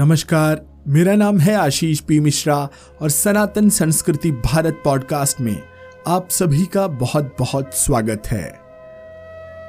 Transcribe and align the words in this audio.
नमस्कार, 0.00 0.82
मेरा 0.88 1.14
नाम 1.14 1.38
है 1.38 1.54
आशीष 1.54 2.00
पी 2.00 2.20
मिश्रा 2.20 2.68
और 3.02 3.10
सनातन 3.10 3.68
संस्कृति 3.68 4.30
भारत 4.30 4.82
पॉडकास्ट 4.84 5.40
में 5.40 5.62
आप 6.08 6.28
सभी 6.30 6.66
का 6.66 6.86
बहुत 6.86 7.36
बहुत 7.38 7.74
स्वागत 7.74 8.22
है। 8.26 8.60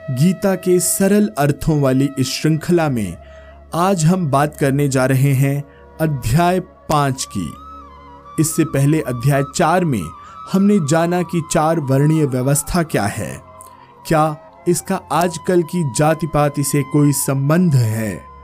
गीता 0.09 0.55
के 0.55 0.79
सरल 0.79 1.31
अर्थों 1.37 1.81
वाली 1.81 2.09
इस 2.19 2.29
श्रृंखला 2.29 2.89
में 2.89 3.17
आज 3.73 4.05
हम 4.05 4.27
बात 4.27 4.57
करने 4.59 4.87
जा 4.87 5.05
रहे 5.05 5.33
हैं 5.33 5.63
अध्याय 6.01 6.59
पाँच 6.59 7.27
की। 7.37 7.53
इससे 8.39 8.65
पहले 8.65 9.01
अध्याय 9.01 9.43
चार 9.55 9.85
में 9.85 10.03
हमने 10.51 10.79
जाना 10.89 11.21
कि 11.21 11.43
चार 11.51 11.79
वर्णीय 11.79 12.25
व्यवस्था 12.25 12.83
क्या 12.83 13.05
है। 13.05 13.41
क्या 14.07 14.37
इसका 14.67 15.01
आजकल 15.11 15.63
की 15.63 15.93
जाति 15.97 16.27
पाति 16.27 16.63
से 16.63 16.83
कोई 16.83 17.11
संबंध 17.11 17.75
है? 17.75 18.34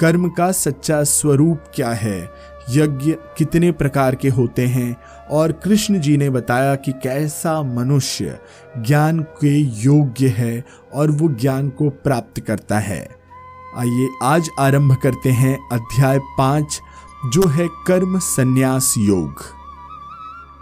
कर्म 0.00 0.28
का 0.28 0.52
सच्चा 0.52 1.02
स्वरूप 1.02 1.60
क्या 1.74 1.90
है? 1.90 2.32
यज्ञ 2.70 3.12
कितने 3.12 3.72
प्रकार 3.72 4.14
के 4.14 4.28
होते 4.28 4.66
हैं? 4.66 4.96
और 5.30 5.52
कृष्ण 5.52 6.00
जी 6.00 6.16
ने 6.16 6.30
बताया 6.30 6.74
कि 6.74 6.92
कैसा 6.92 7.62
मनुष्य 7.62 8.38
ज्ञान 8.78 9.20
के 9.20 9.58
योग्य 9.58 10.28
है 10.28 10.64
और 10.94 11.10
वो 11.10 11.28
ज्ञान 11.28 11.68
को 11.68 11.90
प्राप्त 11.90 12.40
करता 12.40 12.78
है। 12.78 13.16
आइए 13.78 14.08
आज 14.22 14.48
आरंभ 14.58 14.96
करते 15.02 15.30
हैं 15.30 15.68
अध्याय 15.72 16.18
पाँच, 16.18 16.80
जो 17.32 17.48
है 17.48 17.68
कर्म 17.86 18.18
संन्यास 18.18 18.94
योग। 18.98 19.42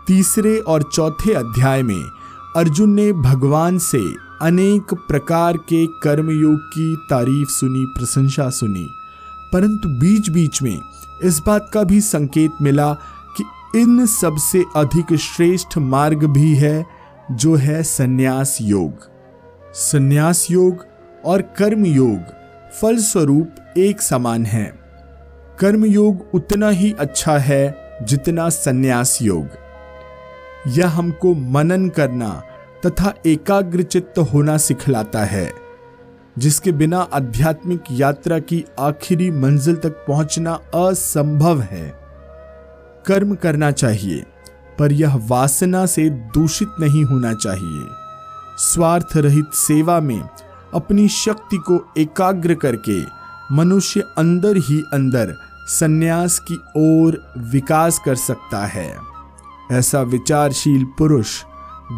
तीसरे 0.06 0.58
और 0.58 0.82
चौथे 0.82 1.34
अध्याय 1.34 1.82
में 1.82 2.10
अर्जुन 2.56 2.90
ने 2.90 3.12
भगवान 3.12 3.78
से 3.78 4.30
अनेक 4.42 4.94
प्रकार 4.94 5.56
के 5.56 5.86
कर्मयोग 5.86 6.58
की 6.58 6.96
तारीफ़ 7.10 7.48
सुनी, 7.48 7.84
प्रशंसा 7.98 8.50
सुनी। 8.50 8.90
परंतु 9.52 9.88
बीच 9.88 10.30
बीच 10.30 10.62
में 10.62 10.80
इस 11.24 11.40
बात 11.46 11.70
का 11.72 11.82
भी 11.82 12.00
संकेत 12.00 12.52
मिला 12.62 12.94
कि 13.36 13.44
इन 13.80 14.06
सबसे 14.06 14.64
अधिक 14.76 15.16
श्रेष्ठ 15.16 15.78
मार्ग 15.78 16.24
भी 16.24 16.54
है, 16.54 16.86
जो 17.32 17.54
है 17.54 17.82
संन्यास 17.82 18.58
योग। 18.62 18.92
संन्यास 19.74 20.50
योग 20.50 20.86
और 21.24 21.42
कर्म 21.42 21.86
योग 21.86 22.18
फलस्वरूप 22.80 23.54
एक 23.78 24.02
समान 24.02 24.46
है। 24.46 24.80
कर्म 25.58 25.84
योग 25.84 26.26
उतना 26.34 26.68
ही 26.68 26.92
अच्छा 26.92 27.38
है 27.38 27.96
जितना 28.02 28.48
संन्यास 28.48 29.18
योग। 29.22 29.48
यह 30.66 30.88
हमको 30.88 31.34
मनन 31.34 31.88
करना 31.88 32.42
तथा 32.86 33.14
एकाग्रचित्त 33.26 34.18
होना 34.18 34.56
सिखलाता 34.56 35.24
है। 35.24 35.69
जिसके 36.38 36.72
बिना 36.72 37.00
आध्यात्मिक 37.12 37.80
यात्रा 37.90 38.38
की 38.38 38.64
आखिरी 38.78 39.30
मंजिल 39.30 39.76
तक 39.76 39.90
पहुँचना 39.90 40.52
असंभव 40.74 41.60
है। 41.60 41.88
कर्म 43.06 43.34
करना 43.34 43.70
चाहिए, 43.70 44.24
पर 44.78 44.92
यह 44.92 45.16
वासना 45.28 45.86
से 45.86 46.08
दूषित 46.10 46.68
नहीं 46.80 47.04
होना 47.04 47.34
चाहिए। 47.34 47.86
स्वार्थ 48.58 49.16
रहित 49.16 49.54
सेवा 49.54 50.00
में 50.00 50.28
अपनी 50.74 51.08
शक्ति 51.08 51.56
को 51.56 51.92
एकाग्र 51.98 52.54
करके 52.54 53.00
मनुष्य 53.54 54.00
अंदर 54.18 54.56
ही 54.56 54.80
अंदर 54.94 55.34
सन्यास 55.68 56.38
की 56.38 56.54
ओर 56.76 57.18
विकास 57.38 58.00
कर 58.04 58.14
सकता 58.14 58.66
है। 58.66 58.96
ऐसा 59.72 60.00
विचारशील 60.02 60.84
पुरुष 60.98 61.42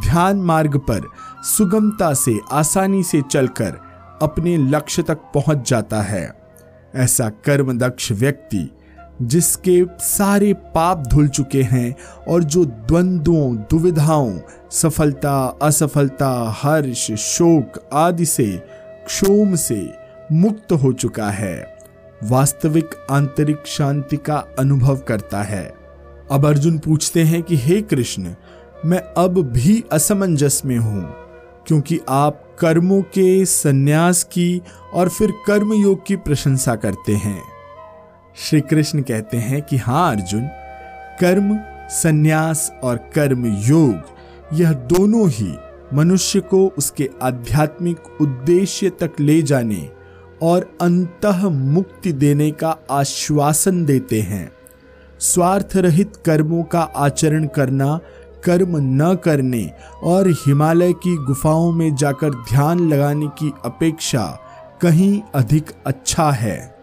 ध्यान 0.03 0.36
मार्ग 0.36 0.77
पर 0.78 1.08
सुगमता 1.44 2.12
से, 2.14 2.38
आसानी 2.53 3.03
से 3.03 3.22
चलकर 3.22 3.91
अपने 4.23 4.56
लक्ष्य 4.56 5.03
तक 5.03 5.17
पहुँच 5.17 5.70
जाता 5.70 6.03
है। 6.03 6.34
ऐसा 6.95 7.28
कर्म 7.28 7.78
दक्ष 7.78 8.12
व्यक्ति, 8.12 8.70
जिसके 9.23 9.84
सारे 9.98 10.53
पाप 10.53 11.06
धुल 11.06 11.28
चुके 11.28 11.62
हैं 11.62 11.97
और 12.28 12.45
जो 12.45 12.65
द्वंद्वों, 12.65 13.56
दुविधाओं, 13.56 14.38
सफलता, 14.71 15.59
असफलता, 15.62 16.55
हर्ष, 16.56 17.11
शोक 17.12 17.88
आदि 17.93 18.27
से 18.27 18.62
क्षोम 19.06 19.55
से 19.55 19.94
मुक्त 20.32 20.72
हो 20.72 20.93
चुका 20.93 21.31
है, 21.31 21.78
वास्तविक 22.25 22.91
आंतरिक 23.11 23.62
शांति 23.66 24.16
का 24.16 24.44
अनुभव 24.59 24.97
करता 24.97 25.43
है। 25.43 25.75
अब 26.31 26.47
अर्जुन 26.47 26.78
पूछते 26.78 27.22
हैं 27.22 27.43
कि, 27.43 27.56
हे 27.56 27.82
कृष्ण, 27.82 28.34
मैं 28.84 28.99
अब 28.99 29.38
भी 29.38 29.84
असमंजस 29.93 30.62
में 30.65 30.78
हूँ, 30.78 31.15
क्योंकि 31.66 32.00
आप 32.09 32.41
कर्मों 32.58 33.02
के 33.02 33.44
संन्यास 33.44 34.24
की 34.24 34.62
और 34.92 35.08
फिर 35.08 35.32
कर्म 35.46 35.72
योग 35.72 36.06
की 36.06 36.16
प्रशंसा 36.16 36.74
करते 36.76 37.12
हैं। 37.12 37.42
श्री 38.36 38.60
कृष्ण 38.60 39.02
कहते 39.02 39.36
हैं 39.36 39.62
कि 39.62 39.76
हाँ 39.76 40.16
अर्जुन, 40.16 40.46
कर्म, 41.20 41.58
संन्यास 41.88 42.72
और 42.82 42.96
कर्म 42.96 43.46
योग 43.46 43.94
यह 44.52 44.72
दोनों 44.72 45.28
ही 45.28 45.56
मनुष्य 45.94 46.40
को 46.40 46.74
उसके 46.78 47.10
आध्यात्मिक 47.22 48.20
उद्देश्य 48.20 48.90
तक 48.90 49.12
ले 49.20 49.42
जाने 49.42 49.90
और 50.42 50.76
अंत 50.80 51.26
मुक्ति 51.44 52.12
देने 52.12 52.50
का 52.50 52.78
आश्वासन 52.90 53.84
देते 53.84 54.20
हैं। 54.20 54.52
स्वार्थ 55.20 55.76
रहित 55.76 56.12
कर्मों 56.16 56.62
का 56.62 56.80
आचरण 56.80 57.46
करना 57.46 58.00
कर्म 58.44 58.76
न 58.76 59.14
करने 59.14 59.70
और 60.03 60.28
हिमालय 60.28 60.92
की 60.92 61.16
गुफाओं 61.16 61.72
में 61.72 61.94
जाकर 61.94 62.30
ध्यान 62.30 62.80
लगाने 62.80 63.26
की 63.26 63.53
अपेक्षा 63.64 64.38
कहीं 64.80 65.22
अधिक 65.34 65.70
अच्छा 65.86 66.30
है। 66.30 66.75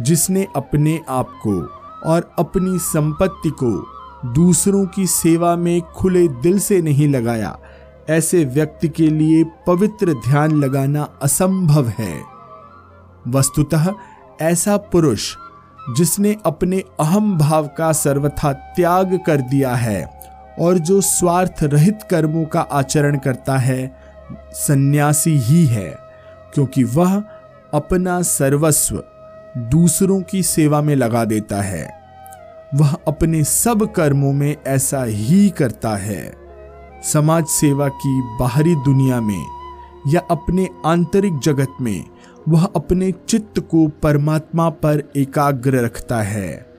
जिसने 0.00 0.46
अपने 0.56 1.00
आप 1.08 1.28
को 1.46 1.62
और 2.10 2.30
अपनी 2.38 2.78
संपत्ति 2.78 3.50
को 3.50 3.86
दूसरों 4.32 4.86
की 4.86 5.06
सेवा 5.06 5.56
में 5.56 5.80
खुले 5.82 6.28
दिल 6.28 6.58
से 6.58 6.82
नहीं 6.82 7.08
लगाया, 7.08 7.58
ऐसे 8.10 8.44
व्यक्ति 8.44 8.88
के 8.88 9.08
लिए 9.08 9.44
पवित्र 9.66 10.14
ध्यान 10.14 10.52
लगाना 10.52 11.08
असंभव 11.22 11.88
है। 11.88 12.22
वस्तुतः 13.28 13.92
ऐसा 14.42 14.76
पुरुष 14.76 15.36
जिसने 15.96 16.36
अपने 16.46 16.84
अहम 17.00 17.38
भाव 17.38 17.66
का 17.66 17.92
सर्वथा 17.92 18.52
त्याग 18.52 19.20
कर 19.26 19.36
दिया 19.36 19.74
है 19.74 20.24
और 20.60 20.78
जो 20.78 21.00
स्वार्थ 21.00 21.54
रहित 21.62 21.98
कर्मों 22.10 22.44
का 22.44 22.60
आचरण 22.60 23.18
करता 23.18 23.56
है, 23.56 23.96
सन्यासी 24.52 25.38
ही 25.38 25.66
है, 25.66 25.98
क्योंकि 26.54 26.84
वह 26.84 27.22
अपना 27.74 28.22
सर्वस्व 28.22 29.04
दूसरों 29.56 30.22
की 30.22 30.42
सेवा 30.42 30.82
में 30.82 30.96
लगा 30.96 31.24
देता 31.24 31.62
है। 31.62 32.04
वह 32.74 32.96
अपने 33.08 33.44
सब 33.44 33.92
कर्मों 33.92 34.32
में 34.32 34.56
ऐसा 34.66 35.04
ही 35.04 35.48
करता 35.48 35.96
है। 35.96 36.34
समाज 37.02 37.46
सेवा 37.46 37.88
की 37.88 38.36
बाहरी 38.40 38.74
दुनिया 38.74 39.20
में 39.20 39.46
या 40.08 40.20
अपने 40.30 40.68
आंतरिक 40.86 41.38
जगत 41.38 41.68
में, 41.80 42.04
वह 42.48 42.64
अपने 42.76 43.12
चित्त 43.12 43.60
को 43.60 43.88
परमात्मा 43.88 44.68
पर 44.68 45.12
एकाग्र 45.16 45.84
रखता 45.84 46.22
है। 46.22 46.73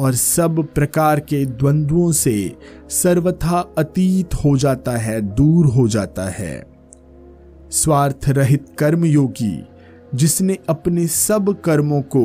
और 0.00 0.14
सब 0.14 0.66
प्रकार 0.74 1.20
के 1.20 1.46
द्वंद्वों 1.46 2.12
से 2.12 2.56
सर्वथा 2.88 3.74
अतीत 3.78 4.34
हो 4.34 4.56
जाता 4.56 4.92
है, 4.92 5.20
दूर 5.20 5.66
हो 5.66 5.88
जाता 5.88 6.28
है। 6.28 6.66
स्वार्थ 7.70 8.28
रहित 8.28 8.66
कर्मयोगी, 8.78 9.64
जिसने 10.14 10.58
अपने 10.68 11.06
सब 11.06 11.60
कर्मों 11.60 12.02
को, 12.02 12.24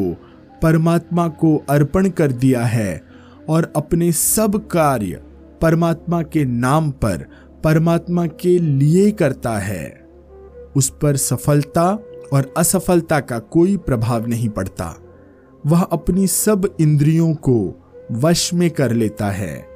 परमात्मा 0.62 1.28
को 1.28 1.64
अर्पण 1.70 2.10
कर 2.10 2.32
दिया 2.32 2.66
है 2.66 3.02
और 3.50 3.74
अपने 3.76 4.12
सब 4.12 4.68
कार्य 4.68 5.22
परमात्मा 5.62 6.22
के 6.22 6.46
नाम 6.46 6.92
पर 6.92 7.26
परमात्मा 7.64 8.26
के 8.28 8.60
लिए 8.60 9.12
करता 9.12 9.58
है, 9.58 10.08
उस 10.76 10.90
पर 11.02 11.16
सफलता 11.16 12.00
और 12.34 12.54
असफलता 12.58 13.20
का 13.20 13.40
कोई 13.40 13.78
प्रभाव 13.78 14.28
नहीं 14.28 14.50
पड़ता। 14.50 14.96
वह 15.66 15.82
अपनी 15.82 16.28
सब 16.28 16.76
इंद्रियों 16.80 17.34
को 17.36 17.84
वश 18.12 18.54
में 18.54 18.70
कर 18.72 18.92
लेता 18.92 19.30
है। 19.32 19.68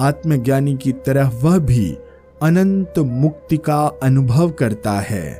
आत्मज्ञानी 0.00 0.76
की 0.76 0.92
तरह 0.92 1.30
वह 1.42 1.58
भी 1.58 1.98
अनंत 2.42 2.98
मुक्ति 2.98 3.56
का 3.56 3.80
अनुभव 4.02 4.50
करता 4.50 4.92
है। 5.00 5.32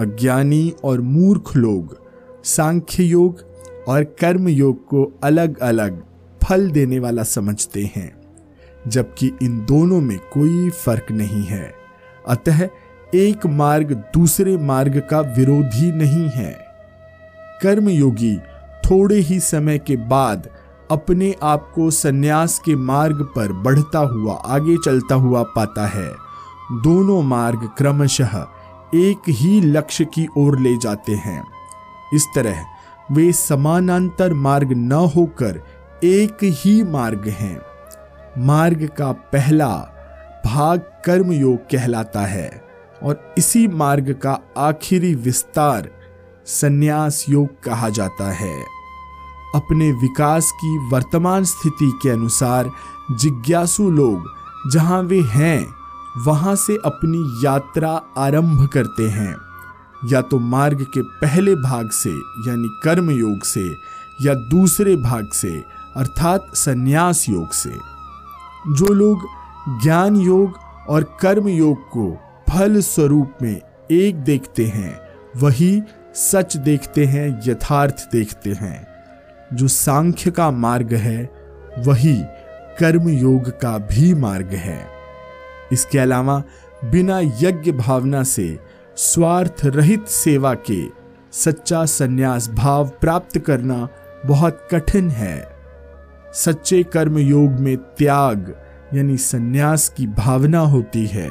अज्ञानी 0.00 0.74
और 0.84 1.00
मूर्ख 1.00 1.56
लोग 1.56 1.96
सांख्य 2.44 3.04
योग 3.04 3.40
और 3.88 4.04
कर्म 4.04 4.48
योग 4.48 4.86
को 4.86 5.04
अलग 5.22 5.58
अलग 5.58 6.02
फल 6.44 6.70
देने 6.70 6.98
वाला 6.98 7.22
समझते 7.22 7.90
हैं, 7.96 8.10
जबकि 8.88 9.32
इन 9.42 9.64
दोनों 9.64 10.00
में 10.00 10.18
कोई 10.18 10.70
फ़र्क 10.70 11.06
नहीं 11.10 11.44
है। 11.44 11.72
अतः 12.28 12.68
एक 13.14 13.46
मार्ग 13.46 13.92
दूसरे 14.14 14.56
मार्ग 14.56 14.98
का 15.10 15.20
विरोधी 15.20 15.92
नहीं 15.92 16.28
है। 16.28 16.52
कर्म 17.62 17.88
योगी 17.88 18.38
थोड़े 18.90 19.16
ही 19.16 19.40
समय 19.40 19.78
के 19.78 19.96
बाद 19.96 20.48
अपने 20.90 21.34
आप 21.42 21.72
को 21.74 21.90
सन्यास 21.90 22.58
के 22.58 22.74
मार्ग 22.76 23.22
पर 23.36 23.52
बढ़ता 23.52 23.98
हुआ, 23.98 24.34
आगे 24.34 24.76
चलता 24.84 25.14
हुआ 25.14 25.42
पाता 25.42 25.86
है। 25.86 26.12
दोनों 26.72 27.22
मार्ग 27.22 27.70
क्रमशः 27.78 28.36
एक 28.94 29.28
ही 29.28 29.60
लक्ष्य 29.60 30.04
की 30.04 30.26
ओर 30.36 30.58
ले 30.58 30.76
जाते 30.76 31.12
हैं। 31.12 31.44
इस 32.14 32.26
तरह 32.34 32.64
वे 33.12 33.32
समानांतर 33.32 34.34
मार्ग 34.34 34.72
न 34.72 34.92
होकर 34.92 35.60
एक 36.04 36.38
ही 36.42 36.82
मार्ग 36.82 37.28
हैं। 37.28 37.60
मार्ग 38.38 38.88
का 38.98 39.12
पहला 39.12 39.68
भाग 40.46 40.80
कर्म 41.04 41.32
योग 41.32 41.58
कहलाता 41.58 42.20
है 42.20 42.62
और 43.02 43.34
इसी 43.38 43.68
मार्ग 43.68 44.12
का 44.12 44.38
आखिरी 44.58 45.14
विस्तार 45.14 45.90
संन्यास 46.46 47.26
योग 47.28 47.62
कहा 47.62 47.88
जाता 47.88 48.32
है। 48.32 48.75
अपने 49.56 49.92
विकास 49.92 50.52
की 50.56 50.88
वर्तमान 50.88 51.44
स्थिति 51.44 51.98
के 52.02 52.08
अनुसार 52.10 52.70
जिज्ञासु 53.10 53.90
लोग 53.90 54.30
जहाँ 54.70 55.02
वे 55.02 55.20
हैं, 55.20 55.74
वहाँ 56.24 56.56
से 56.56 56.78
अपनी 56.84 57.46
यात्रा 57.46 58.02
आरंभ 58.18 58.68
करते 58.68 59.08
हैं। 59.08 59.36
या 60.04 60.20
तो 60.20 60.38
मार्ग 60.38 60.82
के 60.82 61.02
पहले 61.02 61.54
भाग 61.54 61.90
से, 61.90 62.10
यानी 62.50 62.80
कर्म 62.82 63.10
योग 63.10 63.42
से, 63.42 63.74
या 64.20 64.34
दूसरे 64.34 64.96
भाग 64.96 65.28
से, 65.32 65.64
अर्थात 65.96 66.46
संन्यास 66.54 67.28
योग 67.28 67.52
से। 67.52 67.78
जो 68.68 68.92
लोग 68.92 69.18
ज्ञान 69.82 70.16
योग 70.16 70.52
और 70.88 71.16
कर्म 71.20 71.48
योग 71.48 71.78
को 71.78 72.18
फल 72.50 72.80
स्वरूप 72.80 73.32
में 73.42 73.60
एक 73.90 74.16
देखते 74.16 74.66
हैं, 74.66 75.00
वही 75.40 75.82
सच 76.14 76.56
देखते 76.56 77.04
हैं, 77.04 77.40
यथार्थ 77.46 77.96
देखते 78.12 78.50
हैं। 78.52 78.95
जो 79.52 79.68
सांख्य 79.68 80.30
का 80.30 80.50
मार्ग 80.50 80.92
है, 80.94 81.22
वही 81.78 82.16
कर्म 82.78 83.08
योग 83.08 83.48
का 83.60 83.76
भी 83.78 84.12
मार्ग 84.14 84.52
है। 84.54 84.78
इसके 85.72 85.98
अलावा 85.98 86.42
बिना 86.84 87.18
यज्ञ 87.20 87.72
भावना 87.72 88.22
से, 88.22 88.58
स्वार्थ 88.96 89.64
रहित 89.64 90.06
सेवा 90.08 90.54
के 90.70 90.82
सच्चा 91.32 91.84
संन्यास 91.84 92.48
भाव 92.50 92.88
प्राप्त 93.00 93.38
करना 93.38 93.88
बहुत 94.26 94.66
कठिन 94.70 95.10
है। 95.10 95.48
सच्चे 96.34 96.82
कर्म 96.82 97.18
योग 97.18 97.58
में 97.60 97.76
त्याग 97.76 98.54
यानी 98.94 99.16
संन्यास 99.16 99.88
की 99.88 100.06
भावना 100.06 100.58
होती 100.58 101.06
है, 101.06 101.28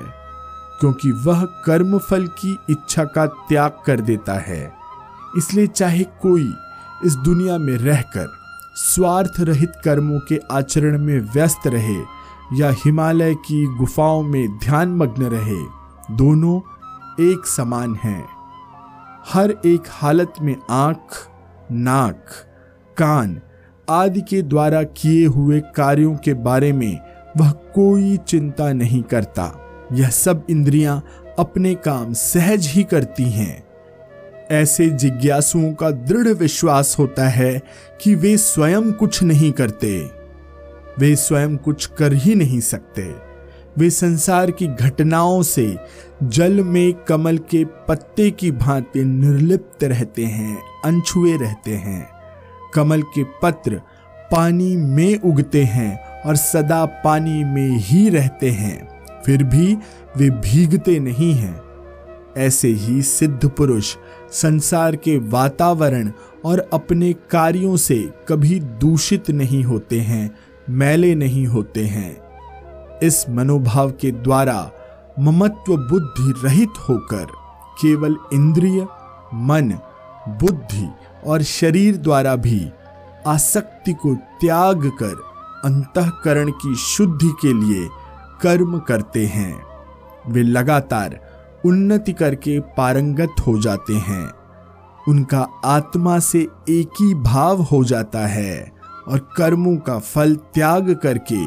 क्योंकि 0.79 1.11
वह 1.25 1.43
कर्म 1.65 1.97
फल 1.99 2.27
की 2.39 2.57
इच्छा 2.69 3.03
का 3.05 3.25
त्याग 3.25 3.77
कर 3.85 3.99
देता 4.01 4.33
है। 4.39 4.71
इसलिए 5.37 5.67
चाहे 5.67 6.03
कोई 6.21 6.53
इस 7.03 7.15
दुनिया 7.15 7.57
में 7.57 7.77
रहकर 7.77 8.27
स्वार्थ 8.75 9.31
रहित 9.39 9.71
कर्मों 9.83 10.19
के 10.19 10.39
आचरण 10.51 10.97
में 10.97 11.19
व्यस्त 11.19 11.67
रहे 11.67 11.97
या 12.53 12.69
हिमालय 12.71 13.35
की 13.35 13.65
गुफाओं 13.65 14.23
में 14.23 14.57
ध्यान 14.57 14.89
मग्न 14.89 15.23
रहे, 15.23 15.63
दोनों 16.15 16.57
एक 17.31 17.47
समान 17.47 17.95
हैं। 17.95 18.25
हर 19.33 19.55
एक 19.65 19.83
हालत 19.89 20.33
में 20.41 20.55
आँख, 20.69 21.27
नाक, 21.71 22.25
कान 22.97 23.41
आदि 23.89 24.21
के 24.21 24.41
द्वारा 24.41 24.83
किए 24.83 25.25
हुए 25.25 25.59
कार्यों 25.59 26.15
के 26.15 26.33
बारे 26.33 26.73
में 26.73 26.99
वह 27.37 27.51
कोई 27.51 28.17
चिंता 28.17 28.73
नहीं 28.73 29.03
करता। 29.03 29.51
यह 29.93 30.09
सब 30.09 30.45
इंद्रियाँ 30.49 31.05
अपने 31.39 31.75
काम 31.75 32.13
सहज 32.13 32.67
ही 32.67 32.83
करती 32.83 33.23
हैं। 33.23 33.64
ऐसे 34.51 34.89
जिज्ञासुओं 34.89 35.73
का 35.73 35.91
दृढ़ 35.91 36.27
विश्वास 36.27 36.95
होता 36.99 37.27
है 37.27 37.61
कि 38.01 38.15
वे 38.15 38.37
स्वयं 38.37 38.91
कुछ 38.91 39.23
नहीं 39.23 39.51
करते। 39.51 40.09
वे 40.99 41.15
स्वयं 41.15 41.57
कुछ 41.57 41.85
कर 41.85 42.13
ही 42.13 42.35
नहीं 42.35 42.59
सकते। 42.59 43.15
वे 43.77 43.89
संसार 43.89 44.51
की 44.51 44.67
घटनाओं 44.67 45.43
से 45.43 45.77
जल 46.23 46.63
में 46.63 46.93
कमल 46.93 47.37
के 47.37 47.65
पत्ते 47.65 48.31
की 48.31 48.51
भांति 48.51 49.03
निर्लिप्त 49.03 49.83
रहते 49.83 50.25
हैं, 50.25 50.61
अनछुए 50.85 51.37
रहते 51.37 51.71
हैं। 51.71 52.09
कमल 52.73 53.01
के 53.01 53.23
पत्र 53.23 53.81
पानी 54.31 54.77
में 54.77 55.19
उगते 55.19 55.63
हैं 55.63 56.21
और 56.21 56.35
सदा 56.35 56.85
पानी 56.85 57.43
में 57.43 57.69
ही 57.69 58.09
रहते 58.09 58.49
हैं। 58.49 59.05
फिर 59.25 59.43
भी 59.43 59.77
वे 60.17 60.29
भीगते 60.29 60.99
नहीं 60.99 61.33
हैं। 61.33 61.61
ऐसे 62.37 62.67
ही 62.67 63.01
सिद्ध 63.01 63.49
पुरुष 63.49 63.95
संसार 64.31 64.95
के 64.95 65.17
वातावरण 65.17 66.11
और 66.45 66.69
अपने 66.73 67.13
कार्यों 67.13 67.77
से 67.77 68.13
कभी 68.27 68.59
दूषित 68.59 69.29
नहीं 69.29 69.63
होते 69.63 69.99
हैं, 69.99 70.35
मैले 70.69 71.15
नहीं 71.15 71.47
होते 71.47 71.85
हैं। 71.85 72.17
इस 72.99 73.25
मनोभाव 73.29 73.91
के 73.91 74.11
द्वारा 74.11 74.71
ममत्व 75.19 75.77
बुद्धि 75.77 76.47
रहित 76.47 76.69
होकर 76.89 77.25
केवल 77.81 78.15
इंद्रिय, 78.33 78.81
मन, 79.33 79.79
बुद्धि 80.29 80.87
और 81.25 81.43
शरीर 81.43 81.97
द्वारा 81.97 82.35
भी 82.35 82.69
आसक्ति 83.27 83.93
को 83.93 84.15
त्याग 84.15 84.85
कर 84.87 85.23
अंतकरण 85.65 86.51
की 86.51 86.75
शुद्धि 86.75 87.29
के 87.41 87.53
लिए 87.53 87.87
कर्म 88.41 88.79
करते 88.79 89.25
हैं। 89.25 89.63
वे 90.27 90.43
लगातार 90.43 91.19
उन्नति 91.65 92.11
करके 92.11 92.59
पारंगत 92.59 93.35
हो 93.47 93.61
जाते 93.61 93.93
हैं। 93.93 94.29
उनका 95.07 95.47
आत्मा 95.65 96.19
से 96.19 96.39
एक 96.69 96.89
ही 97.01 97.13
भाव 97.13 97.61
हो 97.61 97.83
जाता 97.83 98.27
है 98.27 98.71
और 99.07 99.19
कर्मों 99.37 99.77
का 99.77 99.99
फल 99.99 100.35
त्याग 100.35 100.93
करके 100.93 101.45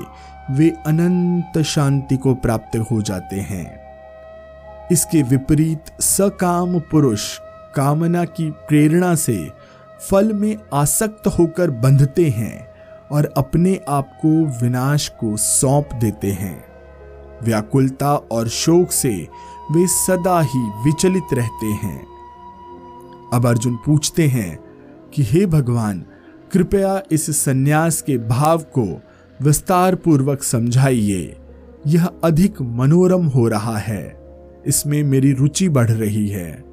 वे 0.55 0.70
अनंत 0.87 1.62
शांति 1.62 2.17
को 2.17 2.35
प्राप्त 2.35 2.76
हो 2.91 3.03
जाते 3.03 3.37
हैं। 3.37 3.88
इसके 4.93 5.23
विपरीत 5.23 5.85
सकाम 6.00 6.79
पुरुष 6.81 7.38
कामना 7.75 8.25
की 8.25 8.50
प्रेरणा 8.50 9.14
से 9.14 9.50
फल 10.11 10.32
में 10.32 10.56
आसक्त 10.75 11.26
होकर 11.26 11.71
बंधते 11.71 12.29
हैं 12.29 12.69
और 13.12 13.32
अपने 13.37 13.81
आप 13.88 14.19
को 14.25 14.29
विनाश 14.62 15.09
को 15.09 15.37
सौंप 15.37 15.88
देते 15.94 16.31
हैं। 16.31 16.64
व्याकुलता 17.43 18.14
और 18.14 18.49
शोक 18.49 18.91
से 18.91 19.29
वे 19.73 19.87
सदा 19.87 20.41
ही 20.41 20.59
विचलित 20.59 21.25
रहते 21.32 21.67
हैं। 21.67 22.06
अब 23.32 23.47
अर्जुन 23.47 23.79
पूछते 23.87 24.26
हैं 24.26 24.59
कि, 25.15 25.23
हे 25.23 25.47
भगवान, 25.47 26.05
कृपया 26.53 27.03
इस 27.12 27.37
सन्यास 27.37 28.03
के 28.03 28.19
भाव 28.19 28.59
को 28.59 29.03
विस्तार 29.43 29.94
पूर्वक 29.94 30.43
समझाइए। 30.43 31.37
यह 31.87 32.06
अधिक 32.25 32.62
मनोरम 32.62 33.26
हो 33.26 33.49
रहा 33.49 33.79
है। 33.79 34.20
इसमें 34.67 35.05
मेरी 35.05 35.32
रुचि 35.32 35.69
बढ़ 35.69 35.91
रही 35.91 36.29
है। 36.29 36.64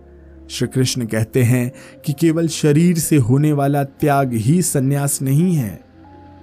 श्री 0.49 0.67
कृष्ण 0.67 1.05
कहते 1.05 1.43
हैं 1.43 1.71
कि 2.05 2.13
केवल 2.13 2.47
शरीर 2.47 2.97
से 2.97 3.17
होने 3.17 3.53
वाला 3.53 3.83
त्याग 3.83 4.33
ही 4.33 4.61
सन्यास 4.61 5.21
नहीं 5.21 5.55
है। 5.55 5.81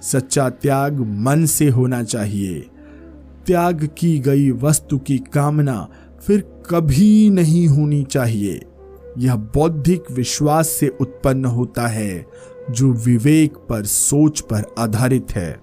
सच्चा 0.02 0.50
त्याग 0.50 1.00
मन 1.00 1.46
से 1.46 1.68
होना 1.68 2.02
चाहिए। 2.02 2.66
त्याग 3.46 3.88
की 3.98 4.18
गई 4.18 4.50
वस्तु 4.50 4.98
की 4.98 5.18
कामना 5.18 5.88
फिर 6.26 6.40
कभी 6.70 7.30
नहीं 7.30 7.68
होनी 7.68 8.04
चाहिए। 8.04 8.62
यह 9.18 9.34
बौद्धिक 9.34 10.04
विश्वास 10.12 10.68
से 10.68 10.88
उत्पन्न 11.00 11.44
होता 11.44 11.86
है, 11.86 12.26
जो 12.70 12.92
विवेक 12.92 13.54
पर 13.54 13.84
सोच 13.84 14.40
पर 14.40 14.74
आधारित 14.78 15.26
है। 15.32 15.60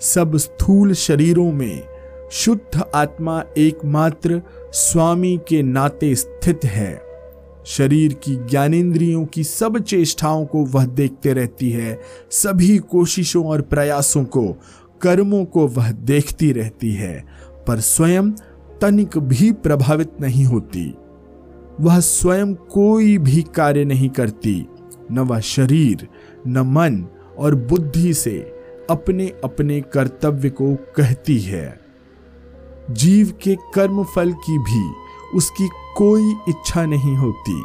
सब 0.00 0.36
स्थूल 0.36 0.92
शरीरों 0.92 1.52
में 1.52 1.82
शुद्ध 2.32 2.82
आत्मा 2.94 3.44
एकमात्र 3.58 4.42
स्वामी 4.72 5.40
के 5.48 5.62
नाते 5.62 6.14
स्थित 6.14 6.60
है। 6.64 7.02
शरीर 7.66 8.12
की 8.12 8.36
ज्ञानेन्द्रियों 8.36 9.26
की 9.26 9.44
सब 9.44 9.78
चेष्टाओं 9.78 10.46
को 10.46 10.64
वह 10.64 10.86
देखते 10.86 11.32
रहती 11.32 11.70
है, 11.70 12.00
सभी 12.30 12.78
कोशिशों 12.78 13.46
और 13.46 13.60
प्रयासों 13.60 14.24
को, 14.24 14.48
कर्मों 15.00 15.44
को 15.44 15.66
वह 15.66 15.90
देखती 15.90 16.52
रहती 16.52 16.92
है। 16.92 17.24
पर 17.66 17.80
स्वयं 17.80 18.30
तनिक 18.80 19.18
भी 19.18 19.52
प्रभावित 19.52 20.12
नहीं 20.20 20.44
होती। 20.44 20.94
वह 21.80 22.00
स्वयं 22.00 22.54
कोई 22.54 23.18
भी 23.18 23.42
कार्य 23.42 23.84
नहीं 23.84 24.08
करती, 24.08 24.66
न 25.10 25.18
वह 25.18 25.40
शरीर, 25.40 26.08
न 26.46 26.58
मन 26.58 27.06
और 27.38 27.54
बुद्धि 27.54 28.14
से 28.14 28.38
अपने 28.90 29.32
अपने 29.44 29.80
कर्तव्य 29.80 30.50
को 30.50 30.74
कहती 30.74 31.38
है। 31.38 31.80
जीव 32.90 33.32
के 33.42 33.56
कर्म 33.74 34.04
फल 34.04 34.32
की 34.32 34.58
भी 34.58 34.92
उसकी 35.34 35.68
कोई 35.96 36.34
इच्छा 36.48 36.86
नहीं 36.86 37.16
होती। 37.16 37.62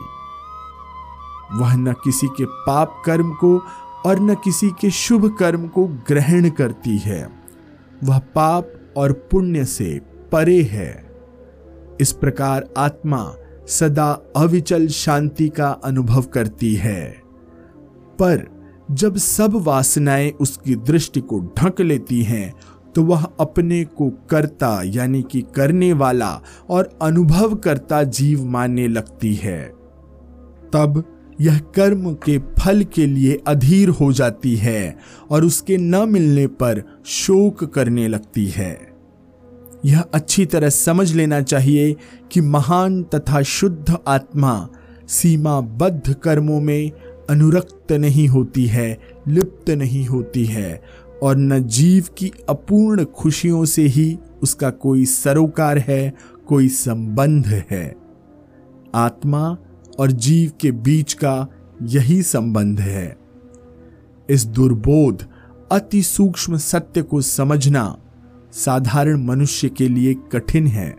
वह 1.54 1.76
न 1.76 1.94
किसी 2.04 2.28
के 2.28 2.46
पाप 2.46 3.04
कर्म 3.06 3.34
को 3.34 3.64
और 4.06 4.20
न 4.20 4.36
किसी 4.36 4.70
के 4.70 4.90
शुभ 4.90 5.38
कर्म 5.38 5.68
को 5.68 5.86
ग्रहण 5.86 6.50
करती 6.50 6.98
है। 6.98 7.30
वह 8.04 8.20
पाप 8.20 8.74
और 8.98 9.12
पुण्य 9.12 9.66
से 9.66 10.11
परे 10.32 10.62
है। 10.62 11.12
इस 12.02 12.12
प्रकार 12.12 12.68
आत्मा 12.78 13.36
सदा 13.68 14.12
अविचल 14.36 14.88
शांति 14.88 15.50
का 15.50 15.70
अनुभव 15.86 16.22
करती 16.22 16.74
है। 16.76 17.22
पर 18.20 18.48
जब 18.92 19.18
सब 19.18 19.56
वासनाएँ 19.56 20.32
उसकी 20.32 20.76
दृष्टि 20.76 21.22
को 21.22 21.40
ढक 21.58 21.82
लेती 21.82 22.22
हैं 22.24 22.54
तो 22.96 23.04
वह 23.04 23.24
अपने 23.40 23.84
को 23.86 24.10
करता 24.30 24.82
यानी 24.86 25.22
कि 25.22 25.42
करने 25.56 25.94
वाला 25.94 26.42
और 26.70 27.00
अनुभव 27.02 27.56
करता 27.56 28.04
जीव 28.04 28.46
मानने 28.46 28.88
लगती 28.88 29.34
है। 29.36 29.62
तब 30.74 31.04
यह 31.42 31.60
कर्म 31.76 32.14
के 32.14 32.38
फल 32.60 32.84
के 32.84 33.06
लिए 33.06 33.40
अधीर 33.48 33.90
हो 33.90 34.12
जाती 34.14 34.56
है 34.56 34.98
और 35.32 35.46
उसके 35.46 35.78
न 35.78 36.10
मिलने 36.10 36.48
पर 36.48 36.84
शोक 37.06 37.64
करने 37.64 38.08
लगती 38.08 38.46
है। 38.46 38.91
यह 39.86 40.02
अच्छी 40.14 40.46
तरह 40.46 40.70
समझ 40.70 41.14
लेना 41.14 41.42
चाहिए 41.42 41.96
कि 42.32 42.42
महान 42.42 43.04
तथा 43.04 43.42
शुद्ध 43.42 43.98
आत्मा 44.08 44.70
सीमाबद्ध 45.08 46.14
कर्मों 46.14 46.62
में 46.62 46.92
अनुरक्त 47.30 47.92
नहीं 47.92 48.28
होती 48.28 48.66
है, 48.66 49.00
लिप्त 49.28 49.70
नहीं 49.70 50.06
होती 50.06 50.46
है, 50.46 50.84
और 51.24 51.38
न 51.38 51.64
जीव 51.64 52.06
की 52.18 52.32
अपूर्ण 52.50 53.04
खुशियों 53.04 53.66
से 53.66 53.82
ही 53.82 54.20
उसका 54.44 54.70
कोई 54.70 55.06
सरोकार 55.06 55.78
है, 55.78 56.14
कोई 56.48 56.68
संबंध 56.68 57.48
है। 57.48 57.96
आत्मा 58.96 59.58
और 60.00 60.12
जीव 60.12 60.52
के 60.62 60.72
बीच 60.72 61.14
का 61.14 61.48
यही 61.84 62.24
संबंध 62.24 62.80
है। 62.80 63.18
इस 64.30 64.46
दुर्बोध, 64.46 65.28
अति 65.72 66.02
सूक्ष्म 66.02 66.58
सत्य 66.58 67.02
को 67.02 67.22
समझना 67.22 67.98
साधारण 68.54 69.26
मनुष्य 69.26 69.70
के 69.70 69.88
लिए 69.90 70.14
कठिन 70.14 70.68
है। 70.68 70.98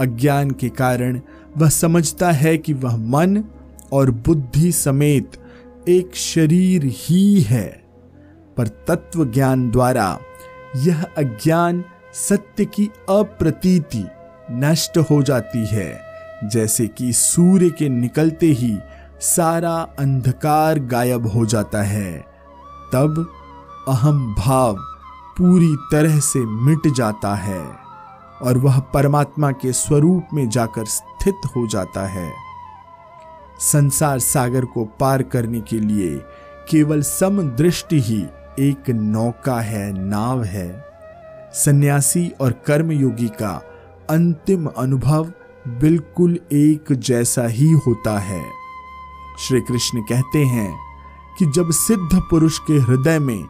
अज्ञान 0.00 0.50
के 0.50 0.68
कारण 0.68 1.20
वह 1.56 1.68
समझता 1.68 2.30
है 2.30 2.58
कि 2.58 2.72
वह 2.72 2.96
मन 2.96 3.44
और 3.92 4.10
बुद्धि 4.10 4.72
समेत 4.72 5.30
एक 5.88 6.14
शरीर 6.14 6.84
ही 6.84 7.40
है, 7.40 7.84
पर 8.56 8.68
तत्व 8.68 9.24
ज्ञान 9.24 9.70
द्वारा 9.70 10.18
यह 10.76 11.02
अज्ञान 11.18 11.84
सत्य 12.14 12.64
की 12.64 12.90
अप्रतीति 13.10 14.04
नष्ट 14.50 14.98
हो 14.98 15.22
जाती 15.22 15.66
है, 15.66 16.00
जैसे 16.44 16.88
कि 16.88 17.12
सूर्य 17.12 17.70
के 17.70 17.88
निकलते 17.88 18.46
ही 18.46 18.78
सारा 19.20 19.74
अंधकार 19.98 20.78
गायब 20.78 21.26
हो 21.26 21.46
जाता 21.46 21.82
है। 21.82 22.18
तब 22.92 23.26
अहम 23.88 24.34
भाव 24.34 24.76
पूरी 25.40 25.76
तरह 25.92 26.18
से 26.20 26.38
मिट 26.38 26.94
जाता 26.94 27.34
है 27.34 27.60
और 28.42 28.58
वह 28.58 28.78
परमात्मा 28.80 29.50
के 29.50 29.72
स्वरूप 29.72 30.26
में 30.34 30.48
जाकर 30.48 30.84
स्थित 30.84 31.34
हो 31.56 31.66
जाता 31.66 32.06
है। 32.06 32.32
संसार 33.58 34.18
सागर 34.18 34.64
को 34.64 34.84
पार 34.84 35.22
करने 35.22 35.60
के 35.60 35.78
लिए 35.78 36.20
केवल 36.70 37.02
समदृष्टि 37.02 38.00
ही 38.00 38.22
एक 38.58 38.90
नौका 38.90 39.60
है, 39.60 40.08
नाव 40.08 40.44
है। 40.44 40.84
सन्यासी 41.54 42.32
और 42.40 42.52
कर्मयोगी 42.52 43.28
का 43.28 43.62
अंतिम 44.10 44.66
अनुभव 44.66 45.32
बिल्कुल 45.68 46.38
एक 46.52 46.92
जैसा 46.92 47.46
ही 47.46 47.70
होता 47.70 48.18
है। 48.18 48.44
श्री 49.38 49.60
कृष्ण 49.60 50.00
कहते 50.00 50.44
हैं 50.44 50.78
कि 51.38 51.46
जब 51.46 51.70
सिद्ध 51.70 52.20
पुरुष 52.30 52.58
के 52.58 52.72
हृदय 52.72 53.18
में 53.18 53.44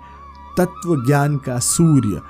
तत्व 0.59 1.07
ज्ञान 1.07 1.37
का 1.37 1.59
सूर्य 1.59 2.21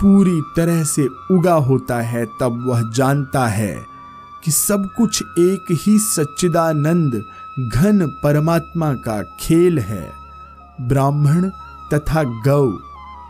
पूरी 0.00 0.40
तरह 0.56 0.84
से 0.84 1.06
उगा 1.30 1.54
होता 1.54 2.00
है, 2.00 2.26
तब 2.26 2.64
वह 2.66 2.90
जानता 2.90 3.46
है 3.46 3.76
कि 4.44 4.50
सब 4.50 4.88
कुछ 4.96 5.22
एक 5.22 5.66
ही 5.72 5.98
सच्चिदानंद 5.98 7.24
घन 7.74 8.06
परमात्मा 8.24 8.92
का 8.94 9.22
खेल 9.22 9.78
है। 9.78 10.12
ब्राह्मण 10.80 11.50
तथा 11.94 12.22
गौ, 12.22 12.70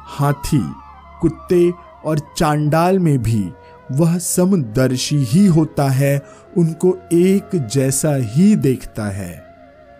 हाथी, 0.06 0.72
कुत्ते 1.20 1.72
और 2.04 2.18
चांडाल 2.36 2.98
में 2.98 3.22
भी 3.22 3.52
वह 3.92 4.18
समदर्शी 4.18 5.16
ही 5.16 5.46
होता 5.46 5.88
है, 5.88 6.26
उनको 6.56 6.96
एक 7.12 7.50
जैसा 7.54 8.14
ही 8.14 8.56
देखता 8.56 9.04
है। 9.04 9.44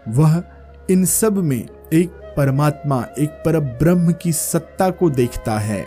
वह 0.09 0.43
इन 0.91 1.05
सब 1.05 1.39
में 1.39 1.69
एक 1.93 2.20
परमात्मा 2.37 3.05
एक 3.19 3.31
पर 3.31 3.59
ब्रह्म 3.61 4.13
की 4.13 4.33
सत्ता 4.33 4.91
को 4.91 5.11
देखता 5.11 5.59
है। 5.59 5.87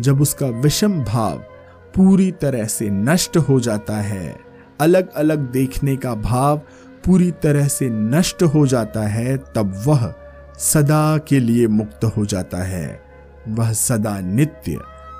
जब 0.00 0.20
उसका 0.20 0.46
विषम 0.46 1.00
भाव 1.04 1.38
पूरी 1.94 2.30
तरह 2.32 2.64
से 2.64 2.90
नष्ट 2.90 3.36
हो 3.36 3.60
जाता 3.60 3.96
है 3.96 4.36
अलग 4.80 5.12
अलग 5.12 5.38
देखने 5.38 5.96
का 5.96 6.14
भाव 6.14 6.60
पूरी 7.04 7.30
तरह 7.30 7.68
से 7.68 7.88
नष्ट 7.90 8.42
हो 8.42 8.66
जाता 8.66 9.00
है, 9.00 9.36
तब 9.36 9.82
वह 9.86 10.14
सदा 10.58 11.18
के 11.18 11.40
लिए 11.40 11.66
मुक्त 11.66 12.04
हो 12.04 12.24
जाता 12.26 12.58
है। 12.58 13.02
वह 13.48 13.72
सदा 13.72 14.20
नित्य, 14.20 14.78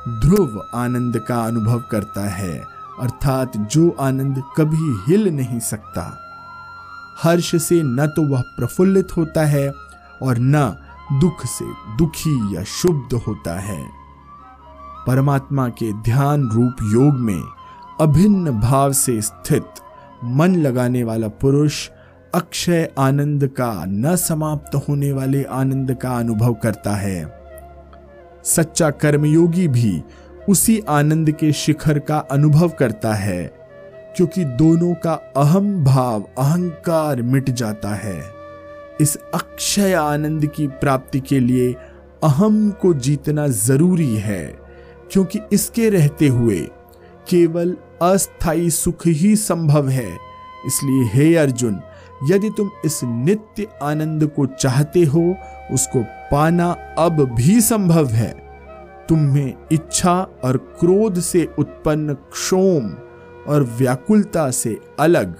ध्रुव 0.09 0.63
आनंद 0.75 1.19
का 1.29 1.41
अनुभव 1.45 1.79
करता 1.91 2.29
है, 2.29 2.59
अर्थात 3.01 3.57
जो 3.57 3.97
आनंद 4.01 4.43
कभी 4.57 5.13
हिल 5.13 5.29
नहीं 5.29 5.61
सकता। 5.61 6.19
हर्ष 7.23 7.55
से 7.57 7.83
न 7.83 8.07
तो 8.07 8.23
वह 8.23 8.41
प्रफुल्लित 8.41 9.17
होता 9.17 9.45
है 9.45 9.69
और 10.23 10.39
न 10.39 10.77
दुख 11.21 11.47
से 11.47 11.65
दुखी 11.97 12.57
या 12.57 12.65
शुद्ध 12.65 13.15
होता 13.15 13.59
है। 13.61 13.87
परमात्मा 15.07 15.69
के 15.69 15.93
ध्यान 15.93 16.49
रूप 16.49 16.77
योग 16.93 17.15
में 17.15 17.43
अभिन्न 18.01 18.61
भाव 18.61 18.93
से 18.93 19.21
स्थित 19.21 19.65
मन 20.25 20.57
लगाने 20.57 21.03
वाला 21.03 21.29
पुरुष 21.29 21.89
अक्षय 22.35 22.93
आनंद 22.99 23.47
का 23.47 23.85
न 23.89 24.17
समाप्त 24.17 24.75
होने 24.89 25.13
वाले 25.13 25.45
आनंद 25.45 25.95
का 25.95 26.17
अनुभव 26.17 26.55
करता 26.55 26.95
है। 26.97 27.39
सच्चा 28.45 28.91
कर्मयोगी 28.91 29.69
भी 29.69 30.03
उसी 30.49 30.83
आनंद 30.89 31.31
के 31.31 31.53
शिखर 31.53 31.99
का 31.99 32.19
अनुभव 32.19 32.69
करता 32.69 33.15
है, 33.15 33.45
क्योंकि 34.17 34.45
दोनों 34.45 34.95
का 34.95 35.13
अहम 35.37 35.85
भाव 35.85 36.23
अहंकार 36.39 37.23
मिट 37.23 37.51
जाता 37.51 37.95
है। 37.95 38.38
इस 39.01 39.17
अक्षय 39.35 39.93
आनंद 39.95 40.47
की 40.47 40.67
प्राप्ति 40.69 41.21
के 41.21 41.41
लिए 41.41 41.73
अहम 42.25 42.71
को 42.73 42.93
जीतना 42.95 43.47
ज़रूरी 43.49 44.15
है, 44.17 44.47
क्योंकि 45.13 45.41
इसके 45.53 45.89
रहते 45.91 46.29
हुए 46.29 46.59
केवल 47.31 47.77
अस्थाई 48.03 48.71
सुख 48.71 49.07
ही 49.07 49.35
संभव 49.37 49.89
है। 49.89 50.09
इसलिए 50.67 51.05
हे 51.13 51.35
अर्जुन, 51.37 51.81
यदि 52.25 52.51
तुम 52.51 52.71
इस 52.85 53.01
नित्य 53.05 53.67
आनंद 53.83 54.27
को 54.27 54.47
चाहते 54.49 55.05
हो, 55.05 55.35
उसको 55.73 56.03
पाना 56.33 56.71
अब 56.99 57.23
भी 57.35 57.61
संभव 57.61 58.09
है। 58.09 58.33
तुम 59.09 59.21
में 59.25 59.55
इच्छा 59.73 60.15
और 60.45 60.57
क्रोध 60.81 61.21
से 61.21 61.47
उत्पन्न 61.59 62.15
क्षोम 62.33 62.91
और 63.49 63.63
व्याकुलता 63.79 64.51
से 64.51 64.79
अलग, 65.01 65.35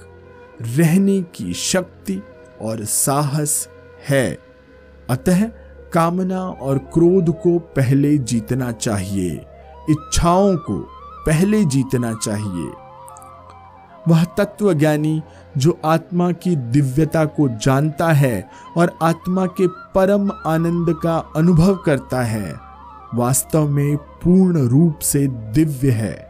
रहने 0.61 1.21
की 1.35 1.53
शक्ति 1.53 2.21
और 2.61 2.83
साहस 2.85 3.69
है। 4.09 4.39
अतः 5.09 5.43
कामना 5.93 6.41
और 6.41 6.77
क्रोध 6.77 7.29
को 7.29 7.59
पहले 7.59 8.17
जीतना 8.17 8.71
चाहिए। 8.71 9.45
इच्छाओं 9.89 10.57
को 10.57 10.79
पहले 11.25 11.65
जीतना 11.65 12.13
चाहिए। 12.13 12.71
वह 14.07 14.23
तत्वज्ञानी 14.23 15.23
जो 15.57 15.79
आत्मा 15.85 16.31
की 16.31 16.55
दिव्यता 16.55 17.25
को 17.25 17.47
जानता 17.49 18.11
है 18.11 18.49
और 18.77 18.97
आत्मा 19.01 19.45
के 19.45 19.67
परम 19.67 20.31
आनंद 20.45 20.99
का 21.03 21.17
अनुभव 21.35 21.75
करता 21.75 22.21
है, 22.21 22.55
वास्तव 23.13 23.67
में 23.67 23.97
पूर्ण 23.97 24.67
रूप 24.67 24.99
से 24.99 25.27
दिव्य 25.27 25.91
है। 25.91 26.29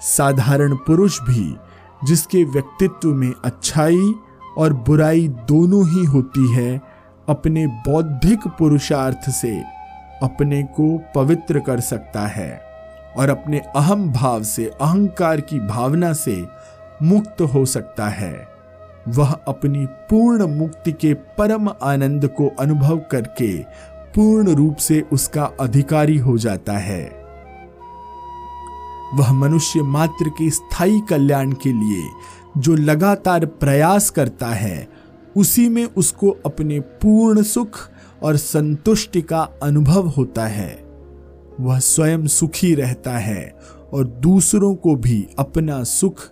साधारण 0.00 0.74
पुरुष 0.74 1.20
भी 1.20 1.56
जिसके 2.04 2.44
व्यक्तित्व 2.44 3.08
में 3.08 3.32
अच्छाई 3.44 4.14
और 4.58 4.72
बुराई 4.72 5.28
दोनों 5.28 5.88
ही 5.88 6.04
होती 6.04 6.52
है 6.52 6.80
अपने 7.28 7.66
बौद्धिक 7.66 8.48
पुरुषार्थ 8.48 9.30
से, 9.30 9.62
अपने 10.22 10.62
को 10.62 11.02
पवित्र 11.14 11.60
कर 11.60 11.80
सकता 11.80 12.26
है 12.26 12.60
और 13.16 13.30
अपने 13.30 13.58
अहम 13.58 14.12
भाव 14.12 14.42
से, 14.42 14.64
अहंकार 14.64 15.40
की 15.40 15.58
भावना 15.60 16.12
से 16.12 16.46
मुक्त 17.02 17.40
हो 17.40 17.64
सकता 17.64 18.08
है। 18.08 18.48
वह 19.08 19.32
अपनी 19.32 19.86
पूर्ण 19.86 20.46
मुक्ति 20.46 20.92
के 20.92 21.14
परम 21.14 21.68
आनंद 21.82 22.26
को 22.26 22.50
अनुभव 22.60 22.98
करके 23.10 23.58
पूर्ण 24.14 24.54
रूप 24.54 24.76
से 24.76 25.00
उसका 25.12 25.50
अधिकारी 25.60 26.16
हो 26.16 26.38
जाता 26.38 26.72
है। 26.72 27.20
वह 29.14 29.32
मनुष्य 29.32 29.82
मात्र 29.82 30.28
के 30.28 30.50
स्थायी 30.50 31.00
कल्याण 31.00 31.52
के 31.52 31.72
लिए 31.72 32.10
जो 32.58 32.76
लगातार 32.76 33.46
प्रयास 33.46 34.10
करता 34.10 34.46
है, 34.46 34.88
उसी 35.36 35.68
में 35.68 35.84
उसको 35.84 36.30
अपने 36.30 36.80
पूर्ण 36.80 37.42
सुख 37.42 37.90
और 38.22 38.36
संतुष्टि 38.36 39.22
का 39.22 39.40
अनुभव 39.62 40.08
होता 40.08 40.46
है। 40.46 40.84
वह 41.60 41.78
स्वयं 41.78 42.26
सुखी 42.26 42.74
रहता 42.74 43.18
है 43.18 43.58
और 43.92 44.04
दूसरों 44.04 44.74
को 44.74 44.96
भी 44.96 45.28
अपना 45.38 45.84
सुख 45.84 46.22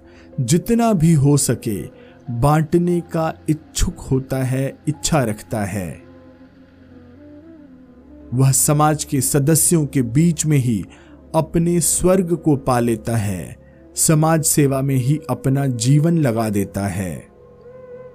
जितना 0.40 0.92
भी 0.92 1.12
हो 1.12 1.36
सके 1.36 2.08
बांटने 2.30 3.00
का 3.00 3.34
इच्छुक 3.48 3.98
होता 3.98 4.36
है, 4.36 4.78
इच्छा 4.88 5.24
रखता 5.24 5.64
है। 5.64 6.02
वह 8.34 8.52
समाज 8.52 9.04
के 9.04 9.20
सदस्यों 9.20 9.86
के 9.86 10.02
बीच 10.02 10.46
में 10.46 10.58
ही 10.58 10.84
अपने 11.34 11.80
स्वर्ग 11.80 12.36
को 12.36 12.56
पा 12.56 12.80
लेता 12.80 13.16
है। 13.16 13.57
समाज 13.98 14.42
सेवा 14.44 14.82
में 14.82 14.96
ही 14.96 15.20
अपना 15.30 15.66
जीवन 15.66 16.18
लगा 16.18 16.48
देता 16.48 16.86
है। 16.86 17.28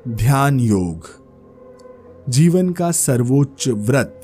ध्यान 0.08 0.60
योग। 0.60 1.08
जीवन 2.30 2.70
का 2.70 2.92
सर्वोच्च 2.92 3.68
व्रत 3.68 4.22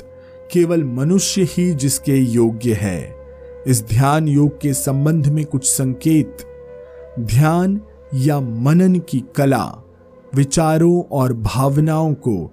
केवल 0.51 0.83
मनुष्य 0.83 1.43
ही 1.43 1.73
जिसके 1.73 2.17
योग्य 2.17 2.73
है। 2.73 3.15
इस 3.67 3.83
ध्यान 3.83 4.27
योग 4.27 4.61
के 4.61 4.73
संबंध 4.73 5.27
में 5.27 5.45
कुछ 5.45 5.65
संकेत। 5.65 6.37
ध्यान 7.19 7.81
या 8.13 8.39
मनन 8.39 8.99
की 8.99 9.23
कला, 9.35 9.83
विचारों 10.35 11.01
और 11.01 11.33
भावनाओं 11.33 12.13
को 12.13 12.51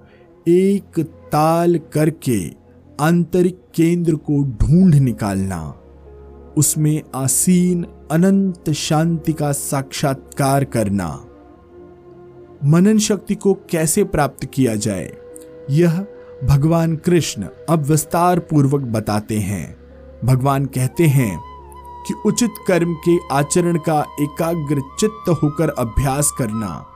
एक 0.48 1.00
ताल 1.32 1.80
करके 1.92 2.48
आंतरिक 3.00 3.58
केंद्र 3.74 4.14
को 4.14 4.42
ढूंढ 4.42 4.94
निकालना, 4.94 5.74
उसमें 6.56 7.02
आसीन 7.14 7.86
अनंत 8.10 8.70
शांति 8.70 9.32
का 9.32 9.52
साक्षात्कार 9.52 10.64
करना। 10.64 11.24
मनन 12.64 12.98
शक्ति 12.98 13.34
को 13.34 13.54
कैसे 13.54 14.04
प्राप्त 14.04 14.44
किया 14.44 14.74
जाए? 14.74 15.12
यह 15.70 16.06
भगवान 16.44 16.96
कृष्ण 16.96 17.46
अब 17.68 17.82
विस्तार 17.82 18.38
पूर्वक 18.38 18.80
बताते 18.80 19.38
हैं। 19.38 19.76
भगवान 20.24 20.66
कहते 20.66 21.06
हैं 21.06 21.40
कि 22.08 22.14
उचित 22.26 22.50
कर्म 22.68 22.94
के 22.94 23.16
आचरण 23.32 23.78
का 23.78 24.00
एकाग्र 24.20 24.82
चित्त 25.00 25.28
होकर 25.28 25.68
अभ्यास 25.68 26.32
करना 26.38 26.86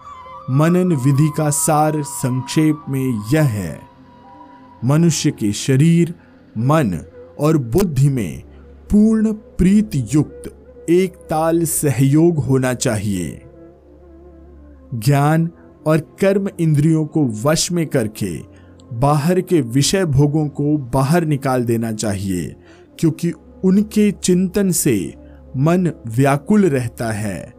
मनन 0.51 0.93
विधि 0.93 1.31
का 1.37 1.51
सार 1.51 2.03
संक्षेप 2.03 2.83
में 2.89 3.23
यह 3.33 3.43
है। 3.43 3.81
मनुष्य 4.85 5.31
के 5.31 5.53
शरीर, 5.53 6.15
मन 6.59 7.05
और 7.41 7.57
बुद्धि 7.57 8.09
में 8.09 8.43
पूर्ण 8.91 9.33
प्रीत 9.33 9.91
युक्त 9.95 10.60
एक 10.91 11.15
ताल 11.15 11.65
सहयोग 11.65 12.39
होना 12.39 12.75
चाहिए। 12.75 13.43
ज्ञान 14.95 15.51
और 15.87 15.99
कर्म 16.21 16.49
इंद्रियों 16.61 17.05
को 17.07 17.25
वश 17.43 17.73
में 17.73 17.87
करके 17.87 18.31
बाहर 18.93 19.41
के 19.41 19.61
विषय 19.61 20.05
भोगों 20.05 20.49
को 20.49 20.77
बाहर 20.77 21.25
निकाल 21.25 21.65
देना 21.65 21.93
चाहिए, 21.93 22.57
क्योंकि 22.99 23.33
उनके 23.65 24.11
चिंतन 24.11 24.71
से 24.71 25.15
मन 25.57 25.91
व्याकुल 26.07 26.67
रहता 26.67 27.13
है। 27.13 27.55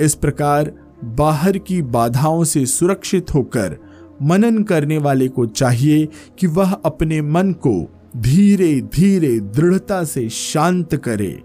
इस 0.00 0.14
प्रकार 0.14 0.72
बाहर 1.04 1.58
की 1.58 1.82
बाधाओं 1.82 2.44
से 2.44 2.66
सुरक्षित 2.66 3.34
होकर 3.34 3.76
मनन 4.22 4.62
करने 4.62 4.98
वाले 4.98 5.28
को 5.28 5.46
चाहिए 5.46 6.08
कि 6.38 6.46
वह 6.46 6.72
अपने 6.72 7.20
मन 7.22 7.52
को 7.52 7.92
धीरे 8.16 8.80
धीरे 8.80 9.38
दृढ़ता 9.40 10.04
से 10.04 10.28
शांत 10.28 10.94
करे। 10.94 11.42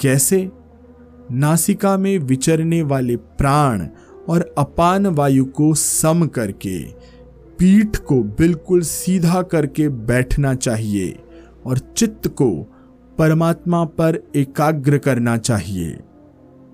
कैसे? 0.00 0.50
नासिका 1.30 1.96
में 1.96 2.18
विचरने 2.18 2.82
वाले 2.82 3.16
प्राण 3.16 3.86
और 4.28 4.54
अपान 4.58 5.06
वायु 5.06 5.44
को 5.44 5.74
सम 5.74 6.26
करके, 6.26 6.82
पीठ 7.58 7.96
को 7.96 8.22
बिल्कुल 8.22 8.80
सीधा 8.80 9.42
करके 9.42 9.88
बैठना 9.88 10.54
चाहिए 10.54 11.18
और 11.66 11.78
चित्त 11.78 12.28
को 12.28 12.50
परमात्मा 13.18 13.84
पर 13.84 14.22
एकाग्र 14.36 14.98
करना 14.98 15.36
चाहिए। 15.36 15.98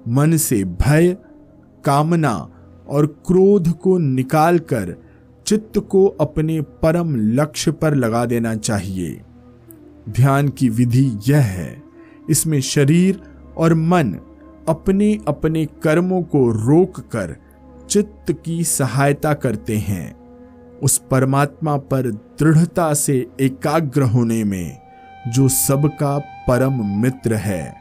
मन 0.09 0.37
से 0.37 0.63
भय, 0.65 1.17
कामना 1.85 2.49
और 2.89 3.07
क्रोध 3.07 3.69
को 3.69 3.99
निकालकर 3.99 4.95
चित्त 5.47 5.79
को 5.79 6.07
अपने 6.07 6.61
परम 6.61 7.15
लक्ष्य 7.17 7.73
पर 7.73 7.95
लगा 7.95 8.25
देना 8.25 8.55
चाहिए। 8.55 9.21
ध्यान 10.09 10.49
की 10.49 10.69
विधि 10.69 11.11
यह 11.29 11.41
है, 11.41 11.83
इसमें 12.31 12.61
शरीर 12.61 13.21
और 13.57 13.75
मन 13.75 14.19
अपने 14.69 15.19
अपने 15.29 15.67
कर्मों 15.67 16.23
को 16.23 16.51
रोककर 16.51 17.37
चित्त 17.91 18.35
की 18.45 18.65
सहायता 18.65 19.35
करते 19.35 19.77
हैं। 19.77 20.17
उस 20.79 20.99
परमात्मा 20.99 21.77
पर 21.77 22.11
दृढ़ता 22.11 22.95
से 22.95 23.27
एकाग्र 23.41 24.03
होने 24.03 24.45
में 24.45 24.79
जो 25.29 25.49
सबका 25.49 26.19
परम 26.19 27.01
मित्र 27.01 27.35
है। 27.35 27.75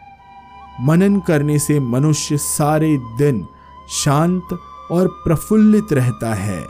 मनन 0.82 1.20
करने 1.20 1.60
से 1.60 1.80
मनुष्य 1.80 2.38
सारे 2.38 2.98
दिन 2.98 3.48
शांत 3.90 4.60
और 4.92 5.08
प्रफुल्लित 5.08 5.88
रहता 5.92 6.34
है। 6.34 6.64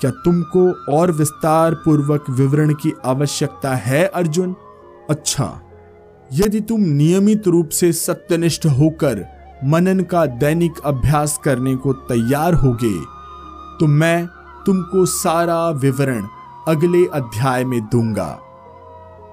क्या 0.00 0.10
तुमको 0.10 0.92
और 0.92 1.12
विस्तार 1.12 1.74
पूर्वक 1.74 2.24
विवरण 2.30 2.74
की 2.74 2.92
आवश्यकता 3.04 3.74
है, 3.74 4.04
अर्जुन? 4.04 4.56
अच्छा। 5.10 5.60
यदि 6.34 6.60
तुम 6.60 6.80
नियमित 6.80 7.48
रूप 7.48 7.68
से 7.68 7.92
सत्यनिष्ठ 7.92 8.66
होकर 8.66 9.24
मनन 9.64 10.00
का 10.00 10.26
दैनिक 10.26 10.72
अभ्यास 10.84 11.38
करने 11.44 11.74
को 11.76 11.92
तैयार 11.92 12.54
होगे 12.54 12.94
तो 13.78 13.86
मैं 13.86 14.26
तुमको 14.66 15.06
सारा 15.06 15.68
विवरण 15.70 16.26
अगले 16.68 17.04
अध्याय 17.14 17.64
में 17.64 17.80
दूँगा। 17.80 18.28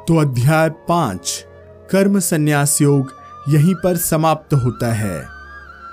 तो 0.08 0.18
अध्याय 0.18 0.70
पाँच, 0.70 1.46
कर्म 1.92 2.20
संन्यास 2.20 2.82
योग 2.82 3.12
यहीं 3.50 3.76
पर 3.76 3.98
समाप्त 3.98 4.54
होता 4.54 4.94
है। 4.94 5.20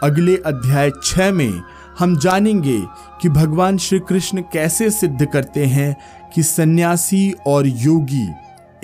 अगले 0.02 0.36
अध्याय 0.36 0.90
छह 1.04 1.30
में 1.32 1.60
हम 1.98 2.16
जानेंगे 2.18 2.80
कि 3.22 3.28
भगवान 3.28 3.78
श्री 3.78 3.98
कृष्ण 3.98 4.42
कैसे 4.52 4.90
सिद्ध 4.90 5.26
करते 5.26 5.66
हैं 5.66 5.96
कि 6.34 6.42
सन्यासी 6.42 7.30
और 7.46 7.66
योगी 7.66 8.28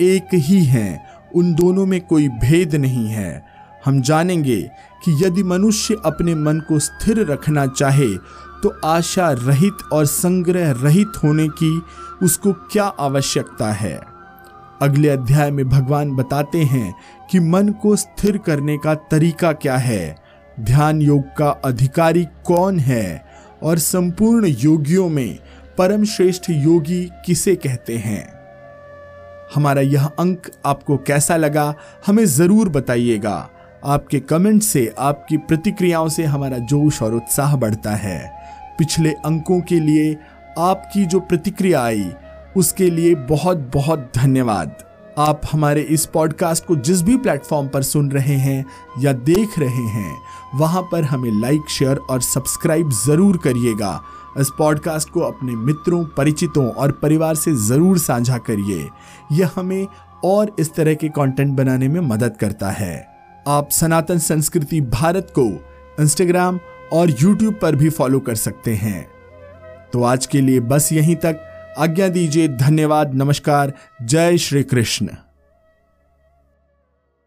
एक 0.01 0.33
ही 0.33 0.63
हैं 0.65 1.12
उन 1.35 1.53
दोनों 1.53 1.85
में 1.85 2.01
कोई 2.01 2.27
भेद 2.27 2.75
नहीं 2.75 3.07
है। 3.07 3.45
हम 3.85 4.01
जानेंगे 4.01 4.61
कि 5.05 5.25
यदि 5.25 5.43
मनुष्य 5.43 5.97
अपने 6.05 6.35
मन 6.35 6.59
को 6.59 6.79
स्थिर 6.79 7.31
रखना 7.31 7.67
चाहे 7.67 8.17
तो 8.63 8.81
आशा 8.85 9.31
रहित 9.31 9.77
और 9.93 10.05
संग्रह 10.05 10.71
रहित 10.71 11.11
होने 11.23 11.47
की 11.47 11.81
उसको 12.23 12.53
क्या 12.53 12.83
आवश्यकता 12.83 13.71
है? 13.71 13.99
अगले 14.81 15.09
अध्याय 15.09 15.51
में 15.51 15.69
भगवान 15.69 16.15
बताते 16.15 16.63
हैं 16.63 16.93
कि 17.31 17.39
मन 17.39 17.69
को 17.69 17.95
स्थिर 17.95 18.37
करने 18.37 18.77
का 18.77 18.95
तरीका 18.95 19.53
क्या 19.53 19.77
है। 19.77 20.15
ध्यान 20.59 21.01
योग 21.01 21.23
का 21.37 21.49
अधिकारी 21.49 22.25
कौन 22.45 22.79
है 22.79 23.25
और 23.63 23.77
संपूर्ण 23.77 24.45
योगियों 24.45 25.09
में 25.09 25.39
परम 25.77 26.03
श्रेष्ठ 26.03 26.49
योगी 26.49 27.09
किसे 27.25 27.55
कहते 27.55 27.97
हैं? 27.97 28.42
हमारा 29.55 29.81
यह 29.81 30.05
अंक 30.05 30.49
आपको 30.65 30.97
कैसा 30.97 31.35
लगा, 31.37 31.73
हमें 32.07 32.25
ज़रूर 32.25 32.69
बताइएगा। 32.69 33.49
आपके 33.85 34.19
कमेंट 34.19 34.61
से, 34.63 34.93
आपकी 34.99 35.37
प्रतिक्रियाओं 35.37 36.09
से 36.09 36.23
हमारा 36.23 36.57
जोश 36.57 37.01
और 37.01 37.13
उत्साह 37.13 37.55
बढ़ता 37.55 37.95
है। 37.95 38.19
पिछले 38.79 39.11
अंकों 39.25 39.59
के 39.61 39.79
लिए 39.79 40.15
आपकी 40.59 41.05
जो 41.05 41.19
प्रतिक्रिया 41.19 41.83
आई, 41.83 42.09
उसके 42.57 42.89
लिए 42.89 43.13
बहुत 43.15 43.57
बहुत 43.73 44.11
धन्यवाद। 44.15 44.75
आप 45.17 45.41
हमारे 45.51 45.81
इस 45.81 46.05
पॉडकास्ट 46.05 46.65
को 46.65 46.75
जिस 46.75 47.01
भी 47.01 47.17
प्लेटफॉर्म 47.17 47.67
पर 47.67 47.83
सुन 47.83 48.11
रहे 48.11 48.35
हैं 48.37 48.65
या 48.99 49.13
देख 49.13 49.59
रहे 49.59 49.87
हैं, 49.87 50.15
वहाँ 50.55 50.81
पर 50.91 51.03
हमें 51.03 51.31
लाइक 51.41 51.69
शेयर 51.69 51.97
और 51.97 52.21
सब्सक्राइब 52.21 52.89
ज़रूर 53.05 53.37
करिएगा। 53.37 53.99
इस 54.39 54.49
पॉडकास्ट 54.57 55.09
को 55.09 55.19
अपने 55.19 55.55
मित्रों, 55.55 56.05
परिचितों 56.05 56.69
और 56.69 56.91
परिवार 56.91 57.35
से 57.35 57.55
ज़रूर 57.55 57.97
साझा 57.97 58.37
करिए। 58.37 58.89
यह 59.31 59.51
हमें 59.55 59.87
और 60.23 60.55
इस 60.59 60.73
तरह 60.75 60.93
के 60.93 61.09
कंटेंट 61.09 61.57
बनाने 61.57 61.87
में 61.87 62.01
मदद 62.01 62.37
करता 62.37 62.69
है। 62.69 63.07
आप 63.47 63.69
सनातन 63.69 64.17
संस्कृति 64.17 64.81
भारत 64.81 65.33
को 65.39 65.47
इंस्टाग्राम 65.99 66.59
और 66.93 67.09
यूट्यूब 67.09 67.59
पर 67.61 67.75
भी 67.75 67.89
फॉलो 67.89 68.19
कर 68.19 68.35
सकते 68.35 68.73
हैं। 68.75 69.07
तो 69.93 70.03
आज 70.03 70.25
के 70.25 70.41
लिए 70.41 70.59
बस 70.59 70.91
यहीं 70.91 71.15
तक। 71.15 71.39
आज्ञा 71.77 72.07
दीजिए 72.07 72.47
धन्यवाद, 72.47 73.13
नमस्कार, 73.13 73.73
जय 74.01 74.37
श्री 74.37 74.63
कृष्ण। 74.63 75.09